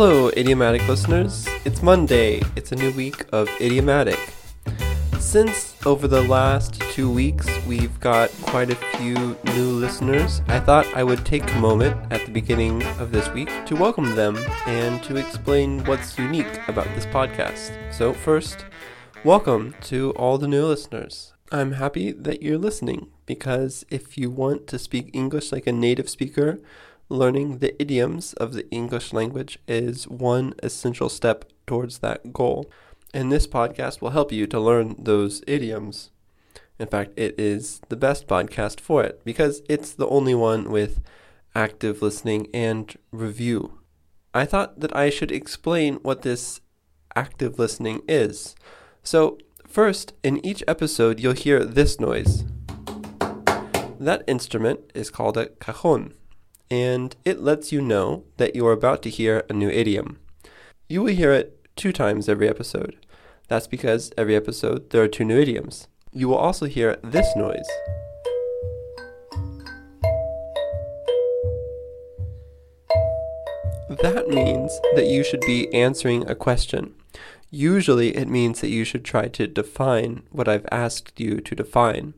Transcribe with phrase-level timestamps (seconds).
[0.00, 1.48] Hello, idiomatic listeners.
[1.64, 2.40] It's Monday.
[2.54, 4.32] It's a new week of idiomatic.
[5.18, 10.86] Since over the last two weeks we've got quite a few new listeners, I thought
[10.94, 15.02] I would take a moment at the beginning of this week to welcome them and
[15.02, 17.92] to explain what's unique about this podcast.
[17.92, 18.66] So, first,
[19.24, 21.32] welcome to all the new listeners.
[21.50, 26.08] I'm happy that you're listening because if you want to speak English like a native
[26.08, 26.60] speaker,
[27.08, 32.70] learning the idioms of the English language is one essential step towards that goal.
[33.14, 36.10] And this podcast will help you to learn those idioms.
[36.78, 41.00] In fact, it is the best podcast for it because it's the only one with
[41.54, 43.78] active listening and review.
[44.34, 46.60] I thought that I should explain what this
[47.16, 48.54] active listening is.
[49.02, 52.44] So, first, in each episode, you'll hear this noise.
[53.98, 56.14] That instrument is called a cajon,
[56.70, 60.18] and it lets you know that you are about to hear a new idiom.
[60.88, 62.96] You will hear it two times every episode.
[63.48, 65.88] That's because every episode there are two new idioms.
[66.12, 67.68] You will also hear this noise.
[74.02, 76.94] That means that you should be answering a question.
[77.50, 82.12] Usually it means that you should try to define what I've asked you to define.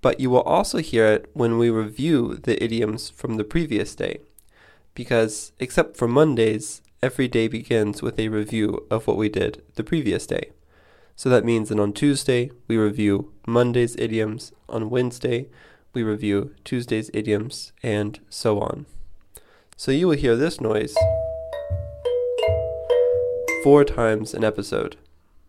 [0.00, 4.20] But you will also hear it when we review the idioms from the previous day.
[4.94, 9.84] Because, except for Mondays, every day begins with a review of what we did the
[9.84, 10.50] previous day.
[11.16, 15.48] So that means that on Tuesday, we review Monday's idioms, on Wednesday,
[15.92, 18.86] we review Tuesday's idioms, and so on.
[19.76, 20.96] So you will hear this noise
[23.64, 24.96] four times an episode.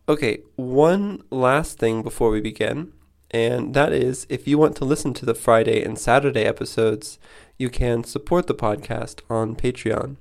[0.07, 2.91] Okay, one last thing before we begin,
[3.31, 7.19] and that is if you want to listen to the Friday and Saturday episodes,
[7.57, 10.15] you can support the podcast on Patreon.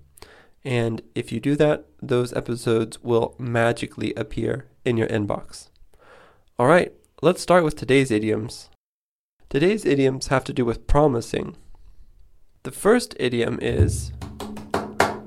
[0.64, 5.68] And if you do that, those episodes will magically appear in your inbox.
[6.58, 8.68] All right, let's start with today's idioms.
[9.48, 11.56] Today's idioms have to do with promising.
[12.64, 14.12] The first idiom is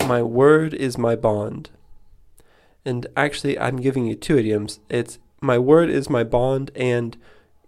[0.06, 1.72] My word is my bond.
[2.86, 4.80] And actually, I'm giving you two idioms.
[4.90, 7.18] It's My word is my bond and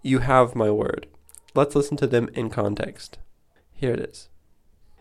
[0.06, 1.06] You have my word.
[1.54, 3.16] Let's listen to them in context.
[3.72, 4.28] Here it is.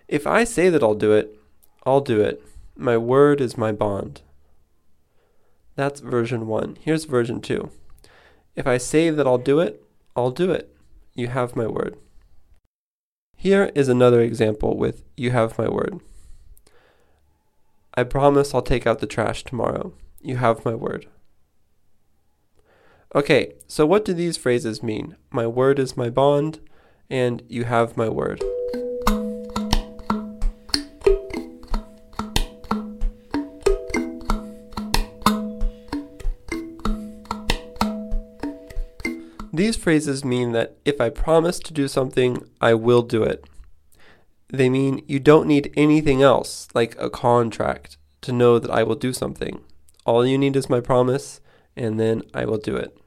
[0.08, 1.38] If I say that I'll do it,
[1.86, 2.41] I'll do it.
[2.78, 4.22] My word is my bond.
[5.75, 6.78] That's version 1.
[6.80, 7.69] Here's version 2.
[8.56, 9.84] If I say that I'll do it,
[10.16, 10.74] I'll do it.
[11.13, 11.97] You have my word.
[13.36, 16.00] Here is another example with you have my word.
[17.94, 19.92] I promise I'll take out the trash tomorrow.
[20.22, 21.08] You have my word.
[23.16, 25.16] Okay, so what do these phrases mean?
[25.29, 26.59] My word is my bond,
[27.12, 28.41] and you have my word.
[39.53, 43.45] These phrases mean that if I promise to do something, I will do it.
[44.47, 48.95] They mean you don't need anything else, like a contract, to know that I will
[48.95, 49.62] do something.
[50.03, 51.41] All you need is my promise,
[51.75, 52.97] and then I will do it.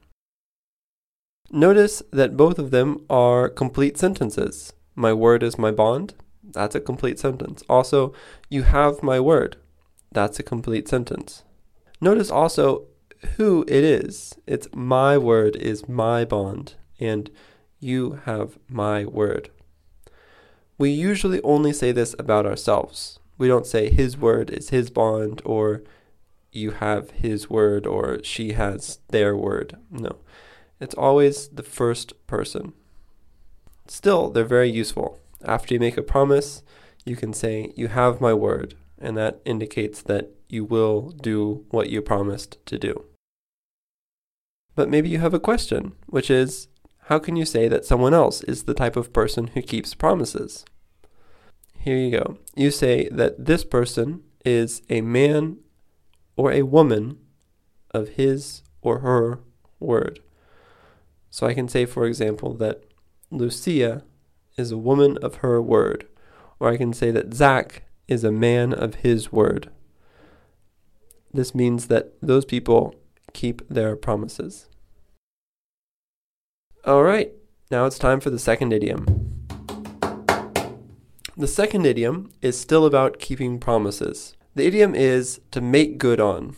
[1.51, 4.73] Notice that both of them are complete sentences.
[4.95, 6.13] My word is my bond.
[6.43, 7.63] That's a complete sentence.
[7.69, 8.13] Also,
[8.49, 9.57] you have my word.
[10.11, 11.43] That's a complete sentence.
[12.01, 12.87] Notice also
[13.37, 14.35] who it is.
[14.45, 17.29] It's my word is my bond, and
[17.79, 19.49] you have my word.
[20.77, 23.19] We usually only say this about ourselves.
[23.37, 25.83] We don't say his word is his bond, or
[26.51, 29.77] you have his word, or she has their word.
[29.89, 30.17] No.
[30.79, 32.73] It's always the first person.
[33.87, 35.19] Still, they're very useful.
[35.43, 36.61] After you make a promise,
[37.05, 41.89] you can say, You have my word, and that indicates that you will do what
[41.89, 43.05] you promised to do.
[44.75, 46.67] But maybe you have a question, which is
[47.05, 50.65] how can you say that someone else is the type of person who keeps promises?
[51.79, 52.37] Here you go.
[52.55, 55.57] You say that this person is a man
[56.35, 57.17] or a woman
[57.91, 59.39] of his or her
[59.79, 60.19] word.
[61.29, 62.83] So I can say, for example, that
[63.29, 64.03] Lucia
[64.57, 66.07] is a woman of her word,
[66.59, 69.69] or I can say that Zach is a man of his word.
[71.33, 72.95] This means that those people
[73.33, 74.67] keep their promises.
[76.85, 77.33] All right,
[77.69, 79.45] now it's time for the second idiom.
[81.35, 84.35] The second idiom is still about keeping promises.
[84.55, 86.55] The idiom is to make good on.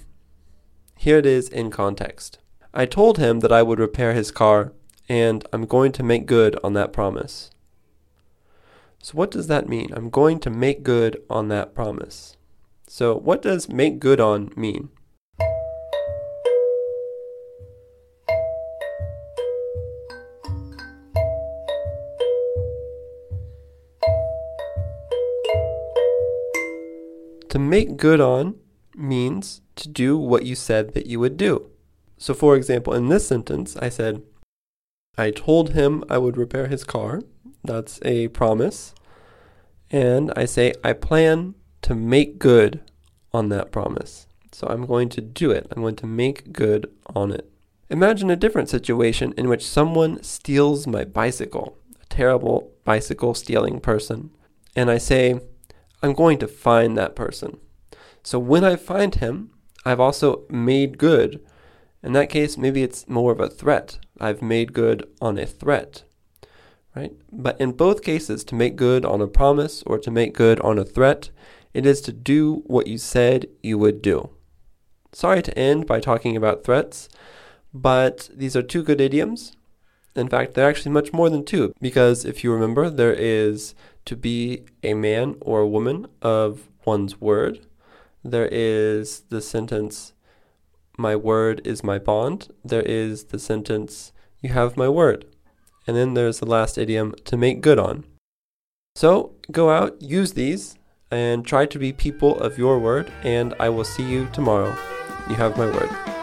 [0.95, 2.39] Here it is in context.
[2.71, 4.74] I told him that I would repair his car,
[5.07, 7.50] and I'm going to make good on that promise.
[9.01, 9.89] So, what does that mean?
[9.92, 12.38] I'm going to make good on that promise.
[12.88, 14.89] So, what does make good on mean?
[27.50, 28.60] To make good on
[28.95, 31.71] means to do what you said that you would do.
[32.19, 34.21] So, for example, in this sentence, I said,
[35.18, 37.21] I told him I would repair his car.
[37.63, 38.94] That's a promise.
[39.89, 42.81] And I say, I plan to make good
[43.33, 44.27] on that promise.
[44.51, 45.68] So I'm going to do it.
[45.71, 47.50] I'm going to make good on it.
[47.89, 54.30] Imagine a different situation in which someone steals my bicycle, a terrible bicycle stealing person.
[54.75, 55.39] And I say,
[56.04, 57.60] I'm going to find that person.
[58.24, 59.51] So when I find him,
[59.86, 61.39] I've also made good.
[62.01, 64.00] In that case, maybe it's more of a threat.
[64.19, 66.04] I've made good on a threat.
[66.96, 67.13] Right?
[67.31, 70.80] But in both cases, to make good on a promise or to make good on
[70.80, 71.30] a threat,
[71.74, 74.30] it is to do what you said you would do.
[75.12, 77.10] Sorry to end by talking about threats,
[77.74, 79.56] but these are two good idioms.
[80.16, 83.75] In fact, they're actually much more than two, because if you remember, there is
[84.06, 87.60] to be a man or a woman of one's word.
[88.24, 90.13] There is the sentence,
[91.00, 92.50] my word is my bond.
[92.63, 94.12] There is the sentence,
[94.42, 95.25] you have my word.
[95.88, 98.04] And then there's the last idiom, to make good on.
[98.96, 100.78] So go out, use these,
[101.10, 104.78] and try to be people of your word, and I will see you tomorrow.
[105.30, 106.19] You have my word.